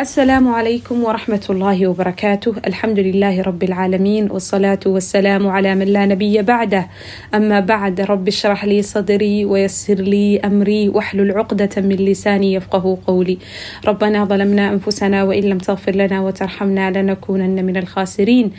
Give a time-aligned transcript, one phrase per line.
[0.00, 6.42] السلام عليكم ورحمة الله وبركاته الحمد لله رب العالمين والصلاة والسلام على من لا نبي
[6.42, 6.88] بعده
[7.34, 13.38] أما بعد رب اشرح لي صدري ويسر لي أمري واحلل عقدة من لساني يفقه قولي
[13.86, 18.52] ربنا ظلمنا أنفسنا وإن لم تغفر لنا وترحمنا لنكونن من الخاسرين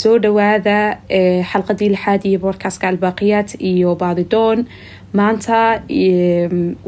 [0.00, 0.76] soo dhawaada
[1.50, 4.58] xalqadii lixaad iyo boodkaaska albaaqiyaad iyo baadidoon.
[5.18, 5.58] Maanta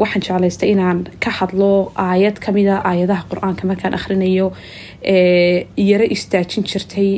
[0.03, 1.71] waxaan jeclaystay inaan ka hadlo
[2.09, 4.47] aayad kamida aayadaha qur'aanka markaan akhrinayo.
[5.91, 7.11] Yaro istaajin jirtay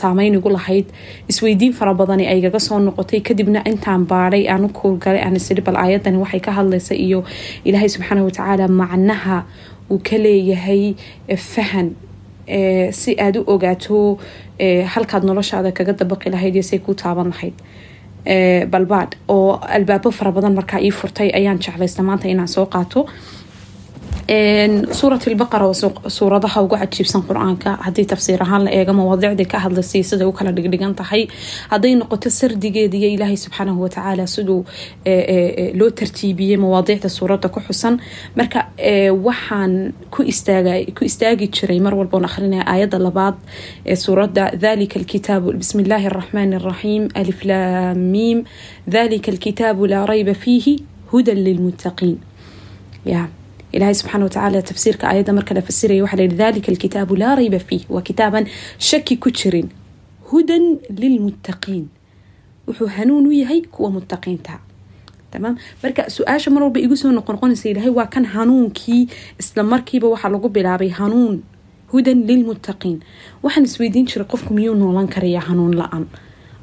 [0.00, 0.86] saameyn igu lahayd.
[1.30, 3.20] Isweydiin fara badani aygaga soo noqotay.
[3.28, 7.24] Kadibna intaan baadhay aan u kuulgalay aan isiri bal aayadani waxay ka hadlaysa iyo
[7.64, 9.44] ilaahay subxaana watacaala macnaha
[9.90, 10.94] uu ka leeyahay
[11.54, 11.88] fahan
[12.92, 14.18] si aada u ogaato
[14.94, 17.54] halkaad noloshaada kaga dabaqi lahayd iyo say ku taaban lahayd.
[18.70, 23.06] Balbaadh oo albaabo fara badan markaa ii furtay ayaan jeclaysta maanta inaan soo qaato
[24.28, 27.76] suurat albaqara waa suuradaha ugu cajiibsan qur'aanka.
[27.82, 31.26] Haddii tafsiir ahaan la eega mawaadicdii ka hadlaysay siday u kala dhigdhigan tahay.
[31.70, 34.64] Hadday noqoto sardigeeda iyo ilaahay subxaanahu watacaala siduu
[35.74, 37.98] loo tartiibiyey mawaadiicda suuradda ku xusan.
[38.36, 38.68] Marka
[39.26, 43.34] waxaan ku istaagi jiray mar walboon akhrinaya aayadda labaad
[43.86, 48.44] ee suuradda dalika alkitaabu bismi illaahi araxmaani araxiim alif laamiim
[48.86, 50.74] dalika alkitaabu laa rayba fiihi
[51.12, 52.18] hudan lilmuttaqiin
[53.04, 53.26] ya
[53.76, 57.82] ilaahay subxaana watacaala tafsiirka aayadda marka la fasiraya waxaa layihi dalika alkitaabu laa rayba fiih
[57.94, 58.44] waa kitaaban
[58.88, 59.68] shaki ku jirin
[60.30, 60.64] hudan
[61.02, 61.84] lilmuttaqiin
[62.68, 64.54] wuxuu hanuun u yahay kuwa muttaqiinta
[65.32, 69.02] tamaam marka su'aasha mar walba igu soo noqonoqonaysa ilaahay waa kan hanuunkii
[69.42, 71.36] isla markiiba waxaa lagu bilaabay hanuun
[71.92, 72.98] hudan lilmuttaqiin
[73.44, 76.04] waxaan isweydiin jiray qofku miyuu noolan karaya hanuun la'aan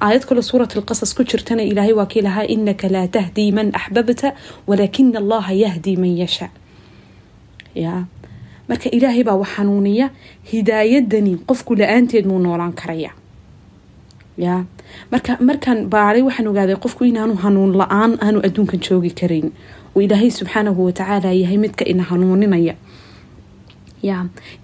[0.05, 4.27] aayad kale suurat alqasas ku jirtana ilaahay waa kii lahaa inaka laa tahdii man axbabta
[4.69, 6.49] walaakina allaha yahdii man yashaa
[7.85, 7.95] ya.
[8.69, 10.07] Marka ilaahay baa wax hanuuniya
[10.51, 13.11] hidaayadani qofku la'aanteed muu noolaan karaya.
[14.45, 14.55] Ya.
[15.11, 19.47] Marka markaan baaday waxaan ogaaday qofku inaanu hanuun la'aan aanu adduunkan joogi karayn
[19.95, 22.75] oo ilaahay subxaanahu watacaala yahay midka ina hanuuninaya.
[24.09, 24.17] Ya.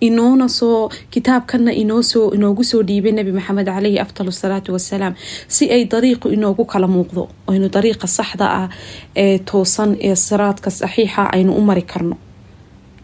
[0.07, 5.13] Inoona soo kitaabkana inoosoo inoogu soo dhiibay nabi maxamed caleyhi afdal asalaatu wasalaam
[5.55, 8.67] si ay dariiqu inoogu kala muuqdo aynu dariiqa saxda ah
[9.23, 12.15] ee toosan ee siraadka saxiixa aynu u mari karno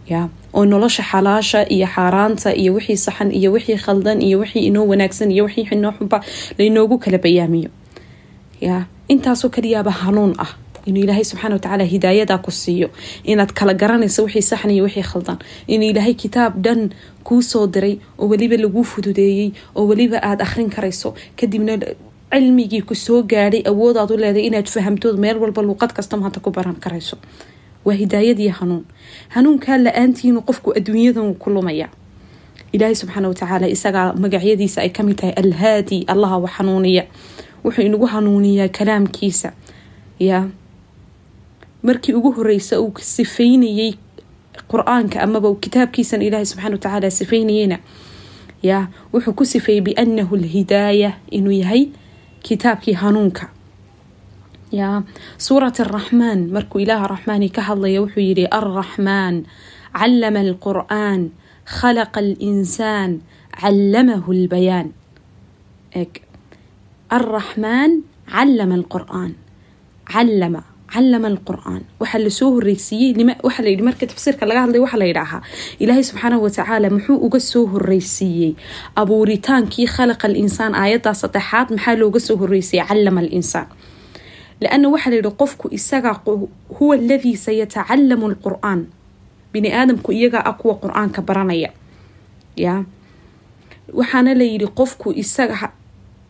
[0.07, 0.29] ya.
[0.53, 5.31] Oo nolosha xalaasha iyo xaaraanta iyo wixii saxan iyo wixii khaldan iyo wixii inoo wanaagsan
[5.31, 6.21] iyo wixii inoo xunba
[6.57, 7.69] lainoogu kala bayaamiyo.
[8.61, 8.85] Ya.
[9.07, 10.51] Intaasoo kaliyaaba hanuun ah.
[10.85, 12.89] Inuu ilaahay subxaana watacaala hidaayada ku siiyo.
[13.23, 15.37] Inaad kala garanayso wixii saxan iyo wixii khaldan.
[15.67, 16.89] Inuu ilaahay kitaab dhan
[17.23, 21.13] kuu soo diray oo weliba laguu fududeeyey oo weliba aada akhrin karayso.
[21.39, 21.77] Kadibna
[22.31, 26.49] cilmigii ku soo gaadhay awoodaad u leeday inaad fahamtood meel walba luuqad kasta maanta ku
[26.51, 27.17] baran karayso
[27.85, 28.85] waa hidaayadii hanuun.
[29.29, 31.89] Hanuunkaa la'aantiinu qofku adduunyadan ku lumaya.
[32.71, 37.03] Ilaahay subxaana watacaala isagaa magacyadiisa ay ka mid tahay alhaadi allaha wax hanuuniya.
[37.63, 39.51] Wuxuu inagu hanuuniyaa kalaamkiisa.
[40.19, 40.47] Ya.
[41.83, 43.93] Markii ugu horeysa uu sifeynayey
[44.71, 47.79] qur'aanka amaba kitaabkiisan ilaahay subxana watacaala sifeynayeyna
[48.63, 48.87] ya.
[49.13, 51.87] Wuxuu ku sifeeyey bianahu alhidaaya inuu yahay
[52.41, 53.49] kitaabkii hanuunka
[54.79, 54.89] ya
[55.45, 59.35] suurat araxmaan markuu ilaaha raxmaani ka hadlaya wuxuu yihi alraxmaan
[59.99, 61.21] callama alqur'aan
[61.77, 63.11] khalaqa alinsaan
[63.61, 64.87] callamahu lbayaan
[66.01, 66.11] eg
[67.17, 67.91] alraxmaan
[68.33, 69.31] callama alqur'aan
[70.13, 70.61] callama
[70.93, 73.11] callama alqur'aan waxaa la soo horeysiiyey
[73.47, 75.41] waxaa layihi marka tafsiirka laga hadlay waxaa la yidhaahaa
[75.83, 78.51] ilaahay subxaanahu watacaala muxuu uga soo horeysiiyey
[79.01, 83.67] abuuritaankii khalaqa alinsaan aayaddaa saddexaad maxaa looga soo horeysiiyey callama alinsaan
[84.61, 86.11] lanna waxaa la yidhi qofku isaga
[86.79, 88.79] huwa aladii sayatacallamu alqur'aan
[89.53, 91.69] bini aadamku iyagaa ah kuwa qur'aanka baranaya
[92.55, 92.83] ya
[93.93, 95.71] waxaana la yidhi qofku isaga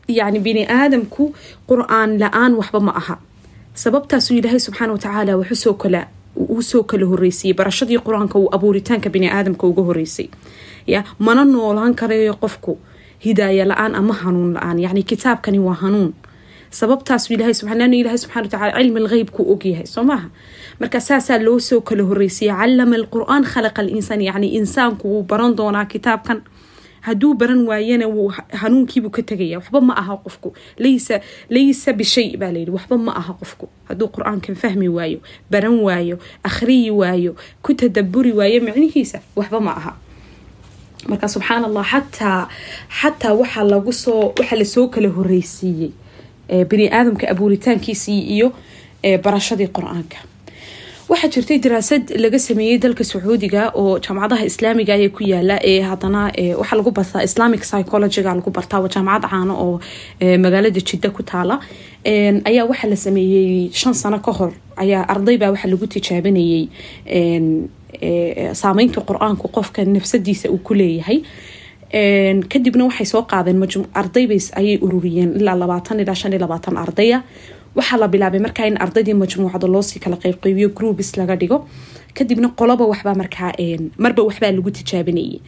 [0.08, 1.34] yani bini aadamku
[1.70, 3.16] qur'aan la'aan waxba ma aha
[3.74, 8.50] sababtaasuu ilaahay subxaana watacaala wax u soo kala u soo kala horreysiyey barashadii qur'aanka uu
[8.56, 10.28] abuuritaanka bini aadamka uga horreysay
[10.88, 12.78] ya mana noolaan karayo qofku
[13.26, 16.14] hidaaya la'aan ama hanuun la'aan yacni kitaabkani waa hanuun
[16.80, 20.04] sababtaasu ilahay subxaan ilahay subxana watacaala cilmi lgheybkuu ogyahay soo
[20.82, 26.40] marka saasaa loo kala horeysiya callama alqur-aan khalaqa alinsaan yacni insaanku wuu baran doonaa kitaabkan.
[27.02, 28.30] Hadduu baran waayana wuu
[28.62, 30.54] hanuunkiibuu ka tegaya waxba ma aha qofku.
[30.84, 31.16] Laysa
[31.50, 33.66] laysa bishay baa layidhi waxba ma aha qofku.
[33.90, 35.20] Hadduu qur'aankan fahmi waayo
[35.52, 36.16] baran waayo
[36.50, 37.32] akhriyi waayo
[37.66, 39.92] ku tadaburi waayo micnihiisa waxba ma aha.
[41.10, 42.42] Marka subxaan allah xataa
[43.02, 45.92] xataa waxaa lagu soo waxaa la soo kala horeysiiyey
[46.70, 48.48] bini aadamka abuuritaankiisii iyo
[49.24, 50.18] barashadii qur'aanka.
[51.12, 56.22] Waxaa jirtay daraasad laga sameeyey dalka sacuudiga oo jaamacadaha islaamiga ayaa ku yaalla ee hadana
[56.60, 59.76] waxaa lagu bartaa islamic psychologyga lagu bartaa waa jaamacad caano oo
[60.44, 61.56] magaalada jidda ku taala.
[62.50, 64.52] Ayaa waxaa la sameeyey shan sano ka hor
[64.84, 66.64] ayaa ardaybaa waxaa lagu tijaabinayay
[68.62, 71.20] saameynta qur'aanku qofka nafsadiisa uu ku leeyahay
[71.92, 73.62] kadibna waxay soo qaadeen
[73.94, 75.36] ardaybays ayay ururiyeen.
[75.40, 77.24] Ilaa labaatan ilaa shan iyo labaatan ardaya.
[77.76, 81.68] Waxaa la bilaabay markaa in ardaydii majmuucada loosii kala qeybqeybiyo groubis laga dhigo.
[82.14, 83.52] Kadibna qoloba waxbaa markaa
[83.98, 85.40] marba waxbaa lagu tijaabinayay.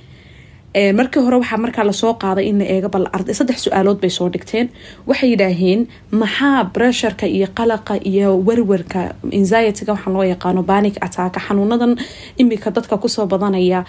[0.94, 4.30] Markii hore waxaa markaa la soo qaaday in la eego bal saddex su'aalood bay soo
[4.30, 4.70] dhigteen.
[5.08, 11.96] Waxay yidhaaheen maxaa bresharka iyo qalaqa iyo warwarka anxietyga loo yaqaano banic attack xanuunadan
[12.38, 13.86] imika dadka ku soo badanaya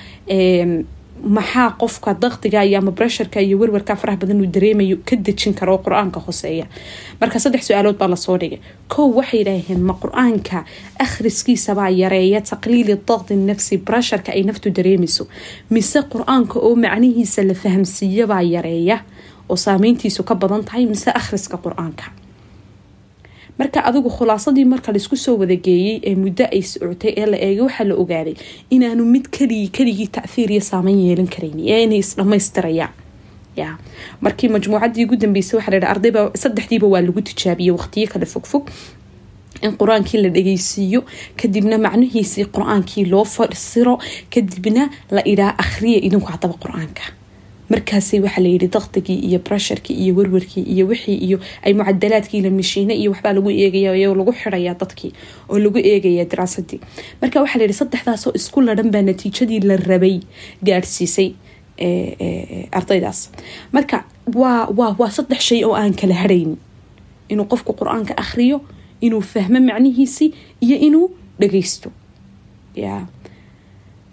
[1.23, 5.79] maxaa qofka daktiga iyo ama bresharka iyo werwarka faraha badan uu dareemayo ka dejin karo
[5.79, 6.67] qur'aanka hoseeya
[7.21, 8.59] marka saddex su'aalood baa la soo dhigay.
[8.89, 10.65] Kow waxay yidhaaheen ma qur'aanka
[11.05, 15.25] akhriskiisabaa yareeya taqliili dakdi nafsi bresharka ay naftu dareemayso
[15.71, 18.99] mise qur'aanka oo macnihiisa la fahamsiiyabaa yareeya?
[19.49, 22.05] oo saameyntiisu ka badan tahay mise akhriska qur'aanka
[23.59, 27.61] marka adigu khulaasadii marka la isku soo wadageeyey ee muddo ay socotay ee la eegay
[27.67, 28.35] waxaa la ogaaday
[28.71, 32.93] inaanu mid keligii keligii taahiir iyo saameyn yeelan karayn ee inay isdhamaystirayaan
[33.57, 33.69] ya.
[34.21, 38.65] Markii majmuucadii ugu dambeysay waxaa laha ardayba saddexdiiba waa lagu tijaabiyey waqtiyo kale fogfog
[39.63, 41.01] in qur'aankii la dhageysiiyo
[41.41, 43.95] kadibna macnihiisii qur'aankii loo fasiro
[44.35, 47.03] kadibna la idhaa akhriya idinku hadaba qur'aanka
[47.71, 52.95] markaasi waxaa layidhi daktigii iyo bresharkii iyo werwarkii iyo wixii iyo ay mucadalaadkii la mashiine
[52.95, 55.13] iyo waxbaa lagu eegaya lagu xidaya dadkii
[55.49, 56.81] oo lagu eegaya daraasadii.
[57.23, 60.21] Marka waxaa layihi saddexdaasoo isku ladhan baa natiijadii la rabay
[60.67, 61.31] gaadhsiisay
[62.73, 63.31] ardaydaas.
[63.73, 66.57] Marka waa waa waa saddex shay oo aan kala harayn
[67.29, 68.61] inuu qofku qur'aanka akhriyo
[69.01, 70.31] inuu fahmo macnihiisii
[70.61, 71.07] iyo inuu
[71.41, 71.91] dhageysto
[72.77, 73.07] ya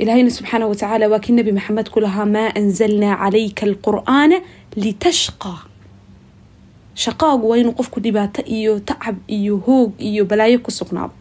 [0.01, 4.37] ilaahayna subxaana watacaala waa kii nabi maxamed ku lahaa maa anzalnaa calayka alqur'aana
[4.83, 5.59] litashqaa
[7.03, 11.13] shaqaagu waa inuu qofku dhibaato iyo tacab iyo hoog iyo balaayo ku sugnaado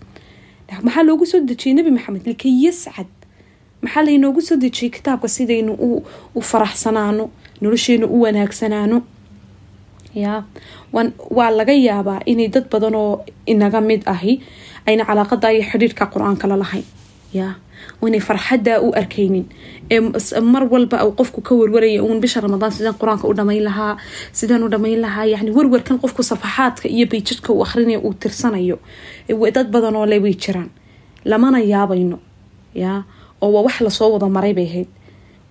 [0.87, 3.11] maxaa loogu soo dejiyey nabi maxamed likay yascad
[3.83, 5.73] maxaa laynoogu soo dejiyey kitaabka sidaynu
[6.35, 7.25] u faraxsanaano
[7.63, 8.99] nolosheenu u wanaagsanaano
[10.23, 10.33] ya
[11.37, 14.33] waa laga yaabaa inay dad badan oo inaga mid ahi
[14.89, 16.87] ayna calaaqada iyo xidhiirka qur'aanka la lahayn
[17.33, 17.55] ya
[18.07, 19.45] inay farxaddaa u arkaynin.
[19.91, 20.01] Ee
[20.41, 23.97] mar walba u qofku ka warwaraya uun bisha ramadaan sidaan qur'aanka u dhamayn lahaa
[24.33, 28.79] sidaan u dhamayn lahaa yani warwarkan qofku safaxaadka iyo bayjadka uu akhrinayo uu tirsanayo.
[29.55, 30.71] Dad badan oo le way jiraan.
[31.25, 32.19] Lamana yaabayno
[32.75, 33.03] ya?
[33.43, 34.89] Oo waa wax la soo wada maray bay ahayd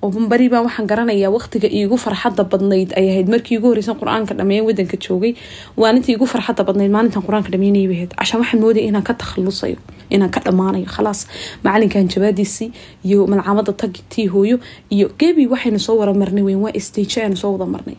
[0.01, 3.28] bari baa waxaan garanayaa waqtiga iigu farxadda badnayd ay ahayd.
[3.28, 5.36] Markii igu horeysan qur'aanka dhameeyan wadanka joogay
[5.75, 6.92] waanintii igu farxadda badnayd.
[6.92, 8.12] Maalintan qur'aanka dhameynayay bay ahayd.
[8.16, 9.75] Cashaan waxaan moodaya inaan ka takhalusayo
[10.10, 10.86] inaan ka dhammaanayo.
[10.88, 11.28] Khalaas
[11.63, 12.72] macalinkan jabaadiisii
[13.06, 14.60] iyo malcamada tagtii hooyo
[14.90, 17.98] iyo gebi waxaynu soo wada marnay weyn waa stage aynu soo wada marnay.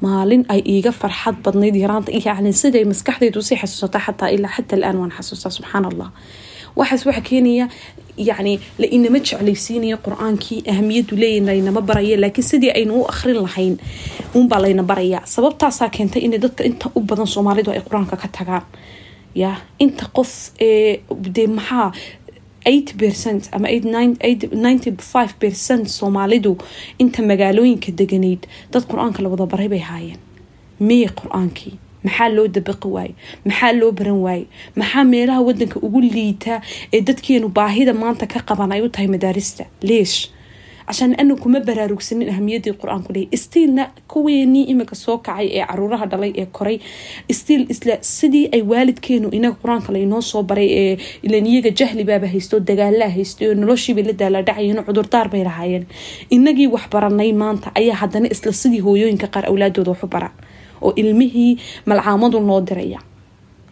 [0.00, 1.74] Maalin ay iiga farxad badnayd.
[1.74, 5.50] Yaraanta yani siday maskaxdaydu u sii xasuusata xataa ilaa xataa alaan waan xasuustaa.
[5.50, 6.08] Subxaan allah
[6.76, 7.68] waxaas waxa keenaya
[8.16, 13.76] yani la inama jeclaysiinaya qur'aankii ahamiyadu leeya laynama baraya laakiin sidii aynu u akhrin lahayn
[14.36, 15.20] uunbaa layna baraya.
[15.24, 18.64] Sababtaasaa keentay in dadka inta u badan soomaalidu ay qur'aanka ka tagaan.
[19.34, 20.30] Ya inta qof
[21.36, 21.92] de maxaa
[22.66, 23.68] eight percent ama
[24.52, 26.56] ninety five percent soomaalidu
[26.98, 30.18] inta magaalooyinka deganayd dad qur'aanka la wada baray bay haayeen.
[30.80, 33.14] Meye qur'aankii maxaa loo dabaqi waaye
[33.46, 34.44] maxaa loo baran waaye
[34.76, 36.58] maxaa meelaha wadanka ugu liitaa
[36.92, 39.64] ee dadkeenu baahida maanta ka qaban ay u tahay madaarista?
[39.82, 40.18] Leesh.
[40.92, 46.32] Cashaan anu kuma baraarugsanin ahamiyadii qur'aanku leeyahy stiilna kuweenii imika soo kacay ee caruuraha dhalay
[46.40, 46.76] ee koray.
[47.38, 52.56] Stiil isla sidii ay waalidkeenu inaga qur'aanka laynoo soo baray ee ilan iyaga jahlibaaba haysto
[52.68, 55.84] dagaalaa haystay oo noloshiibay la daaladhacayeen cudurdaar bay lahaayeen.
[56.36, 60.34] Inagii wax baranay maanta ayaa haddana isla sidii hooyooyinka qaar awlaadooda waxu baraan
[60.82, 61.52] oo ilmihii
[61.86, 63.00] malcaamadu loo diraya.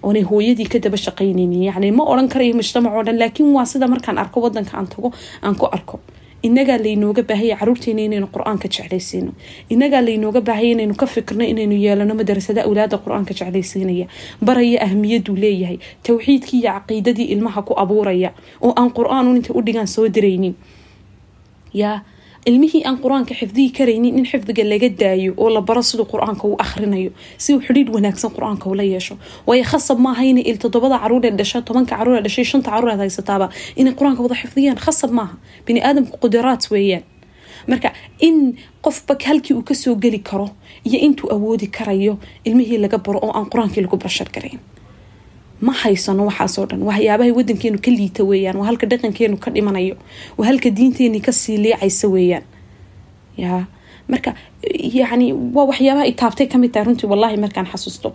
[0.03, 4.19] Oonay hooyadii ka daba shaqaynaynin ma odhan karayo mujtamac oo dhan laakiin waa sida markaan
[4.19, 5.13] arko wadanka aan tago
[5.43, 6.01] aan ku arko.
[6.43, 9.33] Inagaa laynooga baahaya caruurteena inaynu qur'aanka jeclaysiino.
[9.69, 14.07] Inagaa laynooga baahaya inaynu ka fikirno inaynu yeelano madarasada awlaada qur'aanka jeclaysiinaya.
[14.41, 18.33] Baraya ahmiyaduu leeyahay towxiidkii iyo caqiidadii ilmaha ku abuuraya.
[18.65, 20.55] Oo aan qur'aan inta u dhigaan soo diraynin.
[21.75, 22.01] Yaa
[22.47, 26.57] ilmihii aan qur'aanka xifdihi karaynin in xifdiga laga daayo oo la baro siduu qur'aanka u
[26.65, 29.15] akhrinayo si uu xidhiidh wanaagsan qur'aanka ula yeesho.
[29.47, 33.93] Waayo khasab maaha inay il toddobada caruuree dhasha tobanka caruuree dhashay shanta caruureed haysataaba inay
[33.99, 34.79] qur'aanka wada xifdiyaan.
[34.85, 35.35] Khasab maaha
[35.67, 37.05] bini aadamku qudaraad weeyaan.
[37.69, 40.49] Marka in qofba halkii uu ka soo geli karo
[40.89, 44.59] iyo intuu awoodi karayo ilmihii laga baro oo aan qur'aankii lagu bashar garayn
[45.61, 46.81] ma haysano waxaasoo dhan.
[46.89, 49.97] Waxyaabahay wadankeenu ka liita weeyaan waa halka dhaqankeenu ka dhimanayo
[50.39, 52.45] waa halka diinteeni ka sii liicaysa weeyaan.
[53.37, 53.67] Ya
[54.09, 54.35] marka
[55.01, 58.13] yani waa waxyaabaha itaabtay ka mid tahay runtii wallahi markaan xasuusto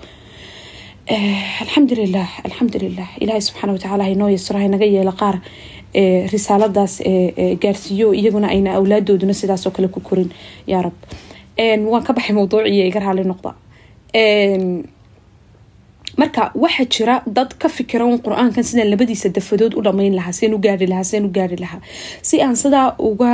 [1.62, 5.36] alxamdulilah alxamdulilah ilaahay subxaana watacaala haynoo yasro haynaga yeelo qaar
[6.34, 6.94] risaaladaas
[7.64, 10.30] gaarsiiyo iyaguna ayna awlaadooduna sidaasoo kale ku korin.
[10.68, 10.94] Yaa rab.
[11.92, 13.52] Waan ka baxay mawduuciya iga raali noqda
[16.18, 20.60] marka waxaa jira dad ka fikira qur'aankan sidaan labadiisa dafadood u dhamayn lahaa seen u
[20.66, 21.82] gaari lahaa seen u gaari lahaa.
[22.22, 23.32] Si aan sidaa uga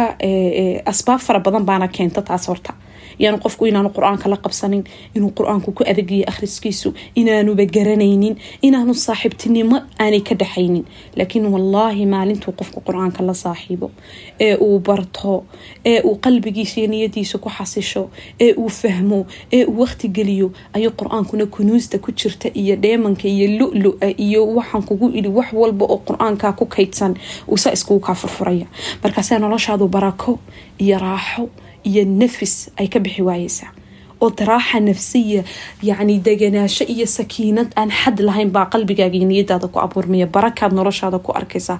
[0.91, 2.73] asbaab fara badan baana keenta taas horta
[3.19, 4.83] yaanu qofku inaanu qur'aanka la qabsanin
[5.15, 10.83] inuu qur'aanku ku adagyayo akhriskiisu inaanuba garanaynin inaanu saaxiibtinimo aanay ka dhaxaynin.
[11.17, 13.91] Laakiin wallaahi maalintuu qofku qur'aanka la saaxiibo.
[14.39, 15.45] Ee uu barto
[15.85, 20.91] ee uu qalbigiisa iyo niyadiisa ku xasisho ee uu fahmo ee uu waqti geliyo ayuu
[20.99, 25.97] qur'aankuna kunuusta ku jirta iyo dheemanka iyo lu-lua iyo waxaan kugu idhi wax walba oo
[26.07, 27.13] qur'aanka ku kaydsan
[27.51, 28.65] uusa iskugu kaa furfuraya.
[29.03, 30.39] Markaasaa noloshaadu barako
[30.79, 31.49] iyo raaxo
[31.89, 33.71] iyo nafis ay ka bixi waayeysaa
[34.25, 35.41] oo raaxa nafsiya
[35.89, 41.19] yacni deganaasho iyo sakiinad aan xad lahayn baa qalbigaaga iyo niyadaada ku abuurmaya barakaad noloshaada
[41.25, 41.77] ku arkaysaa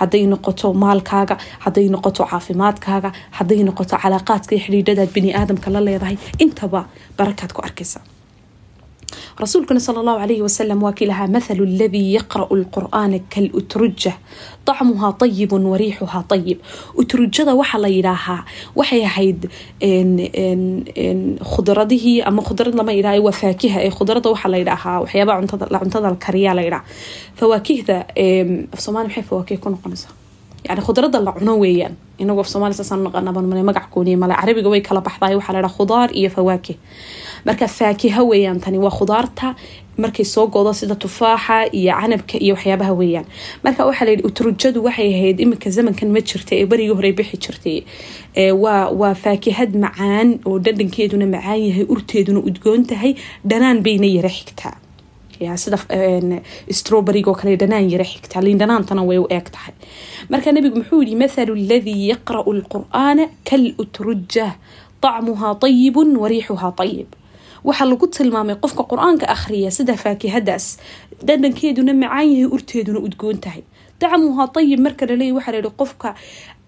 [0.00, 6.16] hadday noqoto maalkaaga hadday noqoto caafimaadkaaga hadday noqoto calaaqaadka iyo xidhiidhadaad bini aadamka la leedahay
[6.44, 6.80] intaba
[7.18, 8.02] barakaad ku arkaysaa
[9.42, 14.12] rasuulkuna sal allahu calayhi wasalam waa kii lahaa mathalu aladii yaqra'u alqur'aana kalutruja
[14.66, 16.58] dacmuhaa tayibun wariixuhaa tayib
[17.00, 18.40] utrujada waxaa la yidhaahaa
[18.78, 19.40] waxay ahayd
[21.52, 25.36] khudradihii ama khudrad lama yidhaha waa faakiha ee khudrada waxaa la yidhaahaa waxyaabaa
[25.82, 26.84] cuntada kariyaa la yidhaha.
[27.38, 27.96] Fawaakihda
[28.74, 30.12] af soomali maxay fawaakiha ku noqonaysaa?
[30.68, 31.94] Yani khudrada la cuno weeyaan.
[32.22, 33.32] Inagu af soomali saasaan naqanaa
[33.70, 35.52] magac gooniye male carabiga way kala baxdaay waxaa
[37.47, 39.55] marka faakiha weeyaan tani waa khudaarta
[40.03, 43.25] markay soo godo sida tufaaxa iyo canabka iyo waxyaabaha weeyaan
[43.63, 47.77] marka waxaa layidhi utrujadu waxay ahayd iminka zamankan ma jirta ee berigii hore bixi jirtay
[48.63, 53.11] waa waa faakihad macaan oo dhadhankeeduna macaan yahay urteeduna udgoon tahay
[53.49, 54.75] dhanaan bayna yara xigtaa
[55.45, 55.77] ya sida
[56.79, 59.73] stroberigo kale dhanaan yara xigtaa liin dhanaantana way u eeg tahay
[60.29, 64.47] marka nabigu muxuu yihi mathalu aladii yaqra'u lqur'aana kal utruja
[65.03, 67.09] طacmuhaa طayibun wariixuhaa طayib
[67.68, 70.66] waxaa lagu tilmaamay qofka qur'aanka akhriya sida faakihadaas.
[71.26, 73.62] Dhadhankeeduna macaan yahay urteeduna udgoon tahay.
[74.00, 76.08] Dacmuhaa ayib marka laleeya waxaa layihi qofka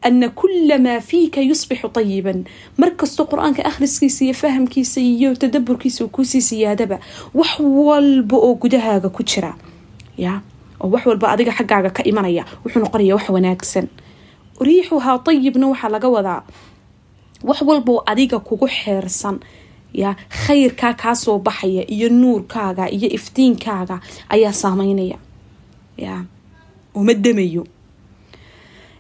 [0.08, 2.38] ana kula maa fiika yusbixu tayiban
[2.80, 6.96] markastoo qur'aanka akhriskiisa iyo fahamkiisa iyo tadaburkiisa kuusii siyaadaba
[7.38, 9.52] wax walba oo gudahaaga ku jira.
[10.24, 10.40] Ya
[10.80, 13.86] oo wax walba adiga xaggaaga ka imanaya wuxuu noqonaya wax wanaagsan.
[14.66, 16.40] Riixuhaa ayibna waxaa laga wadaa
[17.48, 19.36] wax walbao adiga kugu xeersan
[19.92, 20.16] ya
[20.46, 25.18] khayrkaa kaasoo baxaya iyo nuurkaaga iyo iftiinkaaga ayaa saameynaya
[25.96, 26.24] ya
[26.94, 27.66] uma damayo.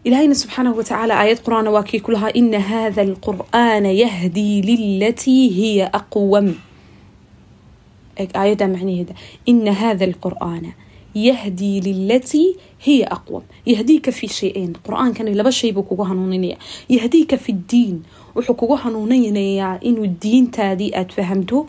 [0.04, 5.86] Ilaahayna subxaanahu watacaala aayad qur'aan waa kii ku lahaa ina hada alqur'aana yahdii lilatii hiya
[5.92, 6.54] aqwam.
[8.20, 9.14] Aayadda macnaheeda
[9.46, 10.72] ina hada alqur'aana
[11.14, 12.48] yahdii lilatii
[12.86, 13.42] hiya aqwam.
[13.66, 16.56] Yahdiika fi shay-ayn qur'aankani laba shay buu kugu hanuuninaya
[16.88, 17.98] yahdiika fi ddiin
[18.34, 21.66] wuxuu kugu hanuuninayaa inuu diintaadii aada fahamto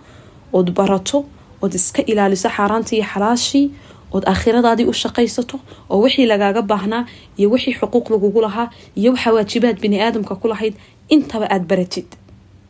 [0.53, 1.25] ood barato
[1.62, 3.72] ood iska ilaaliso xaaraantii iyo xalaashii
[4.13, 7.06] ood aakhiradaadii u shaqaysato oo wixii lagaaga baahnaa
[7.38, 10.74] iyo wixii xuquuq lagugu lahaa iyo waxaa waajibaad bini aadamka ku lahayd
[11.10, 12.06] intaba aada baratid.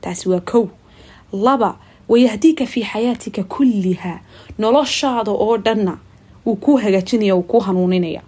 [0.02, 0.68] Taasi waa kow.
[1.34, 1.78] Laba
[2.10, 4.20] wayahdiika fii xayaatika kulliha
[4.60, 5.98] noloshaada oo dhanna
[6.46, 8.22] wuu kuu hagaajinaya wuu kuu hanuuninaya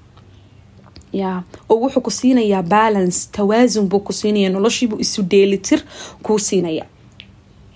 [1.14, 5.80] ya oo wuxuu ku siinayaa balance tawaasun buu ku siinaya noloshiibuu isu dheelitir
[6.26, 6.86] kuu siinaya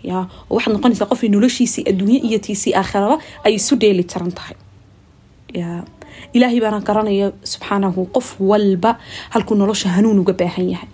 [0.10, 0.18] ya
[0.50, 4.56] waxaad noqonaysaa qofay noloshiisii adduunye iyo tiisii aakhiraba ay isu dheeli tiran tahay.
[5.54, 5.84] Ya
[6.34, 8.92] ilaahay baana garanaya subxaanahu qof walba
[9.34, 10.90] halkuu nolosha hanuun uga baahan yahay.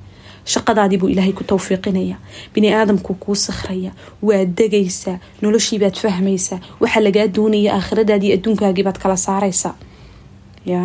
[0.54, 2.18] Shaqadaadiibuu ilaahay ku tawfiiqinaya
[2.54, 3.92] bini aadamkuu kuu sakhraya
[4.28, 9.76] waa degaysaa noloshiibaad fahmaysaa waxaa lagaa doonaya aakhiradaadii adduunkaagiibaad kala saaraysaa
[10.66, 10.82] ya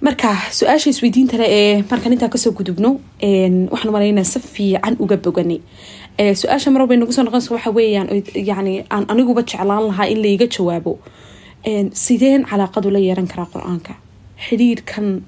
[0.00, 2.90] marka su'aasha isweydiintale ee markaan intaa ka soo gudubno
[3.72, 5.60] waxaan malaynaa si fiican uga boganay.
[6.40, 8.08] Su'aasha marwalba nagu soo noqonaysa waxa weeyaan
[8.50, 10.98] yani aan aniguba jeclaan lahaa in laiga jawaabo.
[11.92, 13.92] Sideen calaaqadu la yeeran karaa qur'aanka?
[14.48, 15.22] Xidhiirkan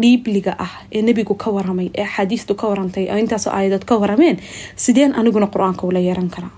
[0.00, 4.36] dhiibliga ah ee nebigu ka waramay ee axaadiistu ka warantay oo intaasoo aayadood ka warameen
[4.76, 6.50] sideen aniguna qur'aanka ula yeeran karaa?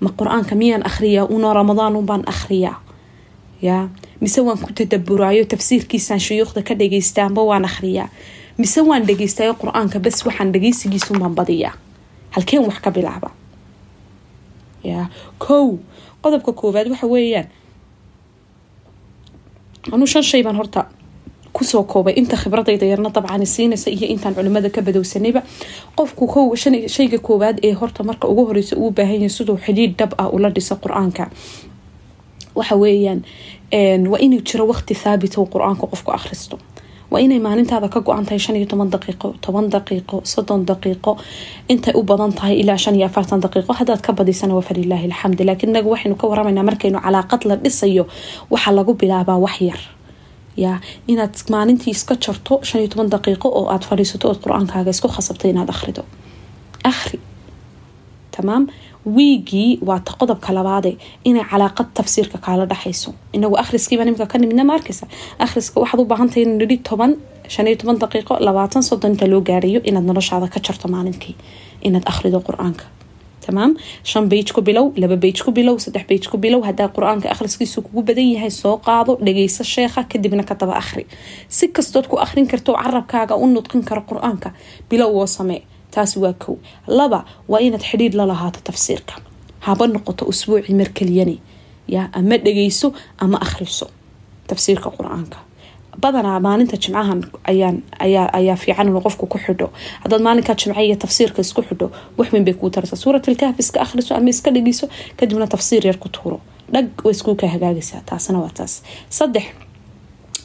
[0.00, 1.26] Ma qur'aanka miyaan akhriyaa?
[1.28, 2.76] Una ramadaan unbaan akhriyaa
[3.66, 3.78] ya.
[4.20, 8.08] Mise waan ku tadaburaayo tafsiirkiisaan shuyuukhda ka dhageystaanba waan akhriyaa.
[8.60, 11.74] Mise waan dhageystayo qur'aanka bas waxaan dhageysigiisunbaan badiyaa.
[12.34, 13.30] Halkeen wax ka bilaaba.
[14.90, 15.06] Ya.
[15.38, 15.78] Kow
[16.22, 17.48] qodobka koowaad waxa weeyaan.
[19.92, 20.86] Anuu shan shay baan horta
[21.52, 22.14] ku soo koobay.
[22.20, 25.42] Inta khibradayda yarna dabcan siinaysa iyo intaan culimada ka badowsanayba.
[25.96, 26.24] Qofku
[26.94, 30.48] shayga koowaad ee horta marka ugu horeysa uu baahan yahay siduu xidhiid dhab ah ula
[30.50, 31.24] dhiso qur'aanka
[32.58, 33.20] waxa weeyaan
[34.12, 36.56] waa inuu jiro waqti thaabit uu qur'aanka qofku akhristo.
[37.10, 41.12] Waa inay maalintaada ka go-an tahay shan iyo toban daqiiqo toban daqiiqo soddon daqiiqo
[41.72, 43.72] intay u badan tahay ilaa shan iyo afartan daqiiqo.
[43.80, 48.04] Haddaad ka badisana waa falilaahi alxamd laakiin inagu waxaynu ka waramaynaa markaynu calaaqad la dhisayo
[48.52, 49.80] waxaa lagu bilaabaa wax yar.
[50.64, 50.78] Yaa
[51.12, 55.44] inaad maalintii iska jarto shan iyo toban daqiiqo oo aad fadhiisato ood qur'aankaaga isku khasabto
[55.52, 56.02] inaad akhrido.
[56.92, 57.18] Akhri.
[58.34, 58.64] Tamaam
[59.06, 64.64] wiigii waa ta qodobka labaade inay calaaqad tafsiirka kaala dhexayso inagu akhriskiiba nimka ka nimidna
[64.64, 65.06] ma arkaysa?
[65.38, 67.16] Akhriska waxaad u baahantahay in nidhi toban
[67.48, 71.34] shan iyo toban daqiiqo labaatan soddon inta loo gaarayo inaad noloshaada ka jarto maalinkii.
[71.86, 72.84] Inaad akhrido qur'aanka.
[73.46, 73.76] Tamaam?
[74.02, 77.82] Shan bage ku bilow laba bage ku bilow saddex bage ku bilow hadaa qur'aanka akhriskiisu
[77.86, 81.06] kugu badan yahay soo qaado dhageyso sheekha kadibna ka daba akhri.
[81.48, 84.50] Si kastood ku akhrin karto carabkaaga u nudqin karo qur'aanka
[84.90, 85.62] bilow oo samee
[85.96, 86.54] taasi waa kow.
[86.98, 89.14] Laba waa inaad xidhiir la lahaato tafsiirka.
[89.66, 91.36] Haba noqoto usbuuci mar keliyani.
[91.94, 92.88] Ya ama dhageyso
[93.24, 93.86] ama akhriso
[94.50, 95.38] tafsiirka qur'aanka.
[96.02, 97.20] Badanaa maalinta jimcahan
[98.36, 99.68] ayaa fiican inuu qofku ku xidho.
[100.02, 101.86] Haddaad maalinkaa jimca iyo tafsiirka isku xidho
[102.18, 102.96] waxweyn bay kuu taraysaa.
[103.04, 104.86] Suuratlkahf iska akhriso ama iska dhegeyso
[105.16, 106.40] kadibna tafsiir yar ku tuuro.
[106.72, 108.82] Dhag way iskuu ka hagaagaysaa taasna waa taas.
[109.08, 109.44] Saddex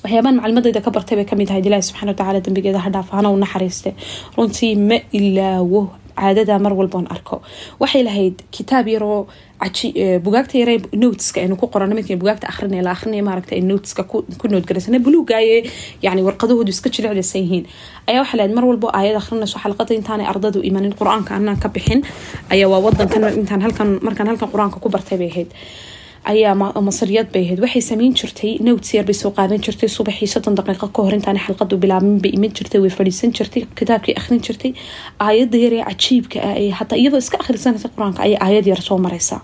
[0.03, 1.65] waxyaabaan maclimadayda ka bartay bay ka mid ahayd.
[1.65, 3.89] Ilaahi subxana watacaala dambigeeda ha dhaaf u naxariiste
[4.37, 5.81] runtii ma ilaawo
[6.21, 7.41] caadada mar walboon arko.
[7.79, 9.27] Waxay lahayd kitaab yaroo
[10.25, 14.45] bugaagta yare noteska aynu ku qoran markii bugaagta akhrinaya la akhrinaya maaragta ay noteska ku
[14.53, 15.57] noodgaraysana buluugaaye
[16.05, 17.65] yani warqadahoodu iska jilicdaysan yihiin.
[18.09, 22.01] Ayaa waxaa lahayd mar walbo aayad akhrinayso xalqada intaanay ardadu imanin qur'aanka anaan ka bixin
[22.53, 25.49] ayaa waa wadankan intaan halkan markaan halkan qur'aanka ku bartay bay ahayd
[26.31, 27.59] ayaa masriyad bay ahayd.
[27.65, 28.51] Waxay sameyn jirtay
[28.93, 32.51] yar bay soo qaadan jirtay subaxii soddon daqiiqo ka hor intaan xalqadu bilaabin bay iman
[32.57, 34.71] jirtay way fadhiisan jirtay kitaabkii akhrin jirtay.
[35.19, 38.97] Aayada yar ee cajiibka ah ee hataa iyadoo iska akhrisanaysa qur'aanka ayay aayad yar soo
[39.05, 39.41] maraysaa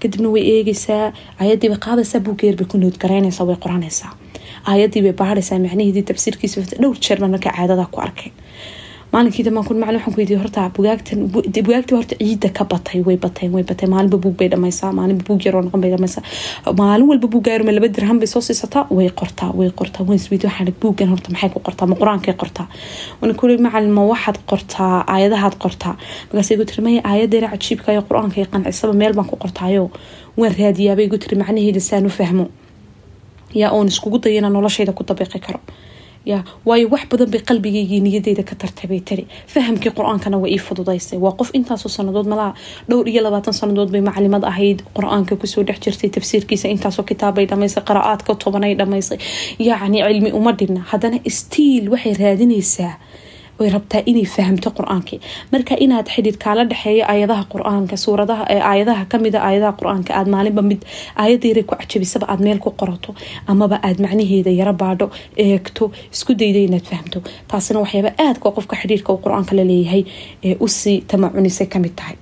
[0.00, 4.10] kadibna way eegaysaa aayadii bay qaadaysaa buuggeer bay ku noodgaraynaysaa way qoranaysaa
[4.70, 8.30] aayadii bay baadhaysaa macnaheedii tafsiirkiisa dhowr jeer baan markaa caadada ku arkay
[9.12, 11.20] maalinkii damaan kun maclin waxaan ku weydiiyey horta bugaagtan
[11.66, 13.88] bugaagtii horta ciidda ka batay way bateen way batay.
[13.88, 16.22] Maalinba buug bay dhamaysaa maalinba buug yaroo noqon bay dhamaysaa.
[16.80, 20.02] Maalin walba buug gaaruma laba dirham bay soo siisataa way qortaa way qortaa.
[20.06, 21.86] Waan isweydiy waxaan buuggan horta maxay ku qortaa?
[21.90, 22.66] Ma qur'aankay qortaa?
[23.20, 25.04] Wana kuli macalin ma waxaad qortaa?
[25.12, 25.94] Aayadahaad qortaa?
[26.28, 29.90] Markaasay gu tiri maya aayaddeera cajiibka iyo qur'aanka qancisaba meel baan ku qortaayo.
[30.36, 32.46] Waan raadiyaabay gu tiri macnaheeda saan u fahmo.
[33.54, 35.60] Yaa oon iskugu dayana noloshayda ku dabiiqi karo
[36.30, 39.24] ya waayo wax badan bay qalbigeygii niyadeyda ka tartay bay tiri.
[39.54, 41.18] Fahamkii qur'aankana waa ii fududaysay.
[41.24, 42.52] Waa qof intaasoo sanadood malaa
[42.90, 44.78] dhowr iyo labaatan sanadood bay macalimad ahayd.
[44.96, 49.18] Qur'aanka ku soo dhex jirtay tafsiirkiisa intaasoo kitaabbay dhamaysay qaraa'aadka tobanay dhamaysay
[49.68, 52.92] yacni cilmi uma dhibna haddana stiil waxay raadinaysaa
[53.58, 55.18] way rabtaa inay fahamto qur'aankii.
[55.52, 60.80] Marka inaad xidhiid kaala dhexeeyo aayadaha qur'aanka suuradaha aayadaha kamida aayadaha qur'aanka aad maalinba mid
[61.22, 63.10] aayadayra ku cajabisaba aad meel ku qorato
[63.52, 65.06] amaba aad macnaheeda yaro baadho
[65.44, 67.18] eegto isku dayda inaad fahamto.
[67.50, 70.02] Taasina waxyaaba aadka qofka xidhiidhka uu qur'aanka la leeyahay
[70.48, 72.16] ee u sii tamacunisay ka mid tahay.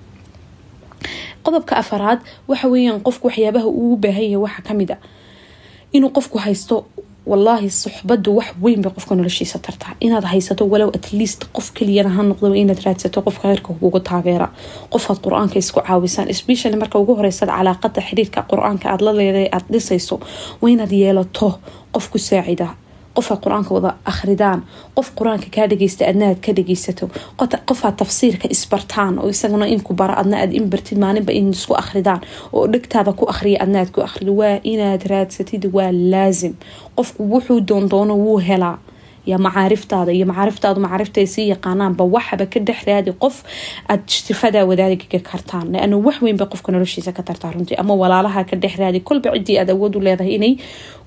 [1.44, 2.20] Qodobka afaraad
[2.50, 4.96] waxa weeyaan qofku waxyaabaha uu baahan yahay waxaa ka mid a
[5.96, 6.76] inuu qofku haysto
[7.30, 9.92] wallaahi suxbadu wax weyn bay qofka noloshiisa tartaa.
[10.06, 14.48] Inaad haysato walow atleast qof keliyana ha noqdo inaad raadsato qofka kheyrka kugu taageera.
[14.92, 19.68] Qofaad qur'aanka isku caawisaan especially marka ugu horeysad calaaqada xidhiirka qur'aanka aad la leedahay aada
[19.72, 20.16] dhisayso
[20.62, 21.48] waa inaad yeelato
[21.94, 22.66] qof ku saacida
[23.16, 24.60] qofaad qur'aanka wada akhridaan.
[24.96, 27.08] Qof qur'aanka kaa dhageysta adna aad ka dhageysato
[27.68, 32.20] qofaad tafsiirka isbartaan oo isaguna inku bara adna aad in bartid maalinba in isku akhridaan.
[32.52, 34.32] Oo dhegtaada ku akhriya adna aad ku akhrido.
[34.40, 36.54] Waa inaad raadsatid waa laasim
[36.96, 38.78] qofku wuxuu doondoono wuu helaa
[39.30, 43.36] ya macaariftaada iyo macaariftaadu macaarifta sii yaqaanaanba waxaba ka dhex raadi qof
[43.92, 48.40] aad sifadaa wadaadiga kartaan laanu wax weyn bay qofka noloshiisa ka tartaa runtii ama walaalaha
[48.50, 50.52] ka dhex raadi kolba ciddii aad awood u leedahay inay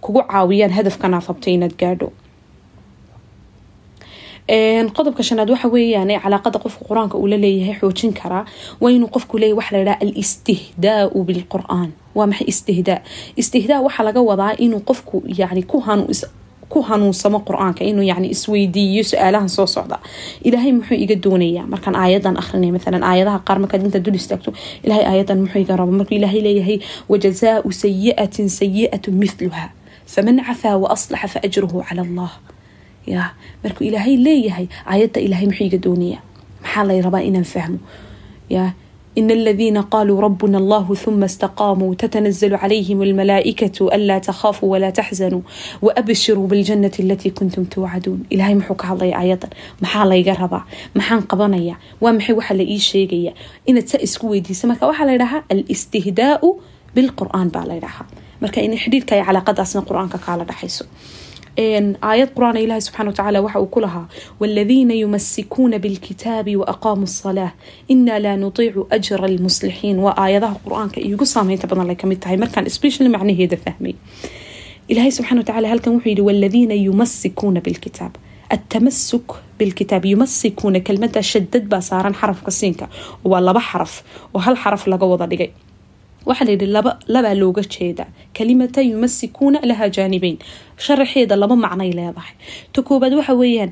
[0.03, 2.09] kugu caawiyaan hadafkanaad rabto inaad gaadho
[4.95, 8.45] qodobka shanaad waxa weeyaan calaaqada qofka qur'aanka uu leeyahay xoojin karaa
[8.81, 12.99] waa inuu qofku leeyahy waxa layidhaha alistihdaau bilqur-aan waa maxay istihdaa
[13.41, 16.03] istihdaa waxaa laga wadaa inuu qofku yani ku hanu
[16.69, 19.97] ku hanuunsamo qur'aanka inuu yani isweydiiyo su'aalahan soo socda.
[20.47, 21.65] Ilaahay muxuu iga doonayaa.
[21.73, 24.51] Markaan aayadan akhrinay maalan aayadaha qaar markaad inta dul istaagto
[24.83, 25.91] ilahay aayadan muxuu iga rabo.
[25.99, 26.77] Markuu ilaahay leeyahay
[27.11, 29.65] wajazaau sayiatin sayiatu mithluha
[30.13, 32.31] faman cafaa wa aslaxa fa ajruhu cala allah.
[33.13, 33.23] Ya
[33.63, 36.21] markuu ilaahay leeyahay aayadda ilaahay muxuu iga doonayaa.
[36.63, 37.79] Maxaa lay rabaa inaan fahmo?
[38.55, 38.63] Ya
[39.17, 45.41] إن الذين قالوا ربنا الله ثم استقاموا تتنزل عليهم الملائكة ألا تخافوا ولا تحزنوا
[45.81, 49.49] وأبشروا بالجنة التي كنتم توعدون إلهي محو كهضي آيضا
[49.81, 50.61] محا لا يقربا
[50.95, 53.33] محا قبنيا ومحي وحا لا إيشيغيا
[53.69, 56.59] إن تسأسكو ويدي سمكا وحا لا الاستهداء
[56.95, 57.79] بالقرآن با لا
[58.41, 60.85] marka in xidhiidka ay calaaqadaasna qur'aanka kaala dhaxayso
[61.61, 64.05] aayad qur'aan ilaahi subxana watacaala waxa uu ku lahaa
[64.41, 67.51] waaladiina yumasikuuna bilkitaabi waaqaamu asalaah
[67.93, 72.37] inaa laa nutiicu ajra almuslixiin waa aayadaha qur'aanka iigu saameynta badan lay ka mid tahay
[72.43, 73.93] markaan special macnaheeda fahmay
[74.91, 78.13] ilaahay subxana watacaala halkan wuxuu yidhi waaladiina yumasikuuna bilkitaab
[78.55, 79.27] atamasuk
[79.59, 82.85] bilkitaab yumasikuuna kelmada shadad baa saaran xarafka siinka
[83.31, 83.93] waa laba xaraf
[84.35, 85.49] oo hal xaraf laga wada dhigay
[86.29, 90.37] waxaa la yidhi laba labaa looga jeedaa kalimata yumasikuuna lahaa jaanibeyn
[90.85, 92.35] sharaxeeda laba macnay leedahay
[92.73, 93.71] ta koobaad waxa weeyaan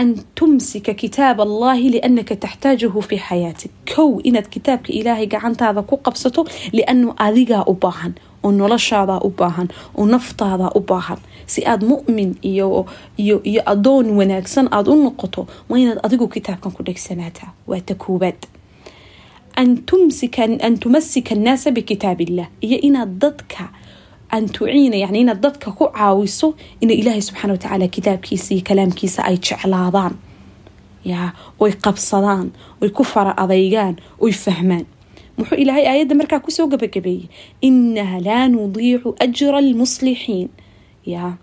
[0.00, 0.08] an
[0.38, 6.42] tumsika kitaab allahi liannaka taxtaajahu fi xayaatik kow inaad kitaabka ilaahay gacantaada ku qabsato
[6.76, 8.12] lianu adigaa u baahan
[8.44, 11.18] oo noloshaadaa u baahan oo naftaadaa u baahan
[11.52, 12.86] si aad mumin iyo
[13.24, 17.94] iyo iyo adoon wanaagsan aada u noqoto waa inaad adigu kitaabkan ku dhegsanaataa waa ta
[18.04, 18.40] koobaad
[19.56, 23.68] an tumsika an tumasika annaasa bikitaab illah iyo inaad dadka
[24.30, 29.36] an tuciina yani inaad dadka ku caawiso ina ilaahay subxaana watacaala kitaabkiisa iyo kalaamkiisa ay
[29.36, 30.14] jeclaadaan
[31.04, 32.50] ya oy qabsadaan
[32.82, 34.86] oy ku fara adaygaan oy fahmaan
[35.36, 37.26] muxuu ilaahay aayadda markaa ku soo gabagabeeyey
[37.60, 40.48] inaha laa nudiicu ajra almuslixiin
[41.06, 41.36] ya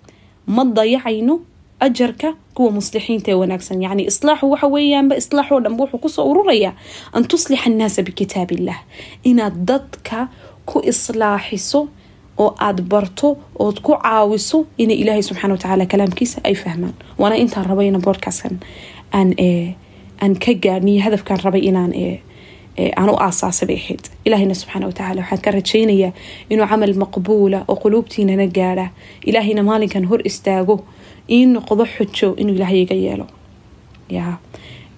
[0.48, 1.36] ma dayacayno
[1.80, 3.82] ajarka kuwa muslixiinta ee wanaagsan.
[3.82, 6.74] Yani islaaxu waxa weeyaanba islaaxoo dhanba wuxuu ku soo ururayaa
[7.14, 8.80] an tuslixa annaasa bikitaab illah
[9.24, 10.28] inaad dadka
[10.66, 11.88] ku islaaxiso
[12.38, 16.94] oo aada barto ood ku caawiso inay ilaahay subxana watacaala kalaamkiisa ay fahmaan.
[17.20, 18.60] Waana intaan rabay ina boodkaaskan
[19.18, 19.30] aan
[20.22, 21.94] aan ka gaarniyo hadafkaan rabay inaan
[23.00, 24.04] aan u aasaasay ahayd.
[24.26, 26.12] Ilaahayna subxaana watacaala waxaan ka rajaynayaa
[26.50, 28.88] inuu camal maqbuula oo quluubtiinana gaadha.
[29.26, 30.76] Ilaahayna maalinkan hor istaago
[31.30, 33.28] ii noqdo xujo inuu ilaahay iga yeelo.
[34.10, 34.38] Ya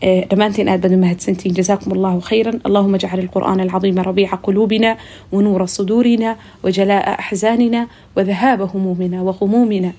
[0.01, 4.95] dhammaantiin aad baad umahadsantihin jazaakum allahu khayra allahuma ajcal alqur'aana alcadiima rabiica quluubina
[5.31, 9.91] wanuura suduurina wajalaa'a axzaanina wadahaaba humuumina wahumuumina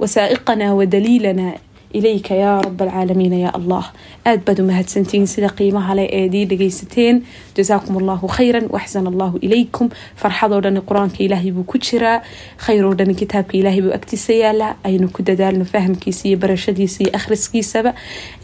[0.00, 1.54] wasaa'iqana wadaliilana
[1.98, 3.84] ilayka yaa rab alcaalamiina yaa allah
[4.30, 7.16] aad baad umahadsantihiin sida qiimaha leh ee dii dhagaysateen
[7.56, 9.86] jazaakum allahu khayran waxsan allahu ilaykum.
[10.20, 12.18] Farxadoo dhani qur'aanka ilaahay buu ku jiraa.
[12.64, 17.90] Khayroo dhani kitaabka ilaahay buu agtiisa yaalaa aynu ku dadaalno fahamkiisa iyo barashadiisa iyo akhriskiisaba.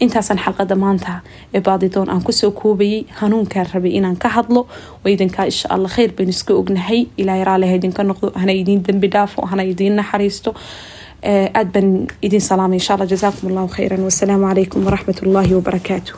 [0.03, 1.13] Intaasaan xalqada maanta
[1.55, 4.61] ee baadidoon aan ku soo koobayay hanuunkaan rabay inaan ka hadlo.
[5.05, 6.99] Waydinkaa insha allah khayr baynu iska ognahay.
[7.21, 8.27] Ilaahay raaliha idinka noqdo.
[8.41, 10.51] Hana idiin dembi dhaafo hana idiin naxariisto
[11.23, 11.89] aad baan
[12.21, 16.15] idin salaamay insha allah jazaakum allahu khayran wasalaamu calaykum waraxmat ullaahi wabarakaatuh